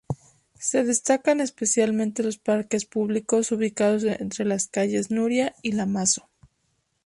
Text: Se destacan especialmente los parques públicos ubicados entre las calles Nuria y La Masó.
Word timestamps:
Se 0.57 0.83
destacan 0.83 1.41
especialmente 1.41 2.23
los 2.23 2.39
parques 2.39 2.85
públicos 2.85 3.51
ubicados 3.51 4.03
entre 4.03 4.45
las 4.45 4.67
calles 4.67 5.11
Nuria 5.11 5.53
y 5.61 5.73
La 5.73 5.85
Masó. 5.85 6.27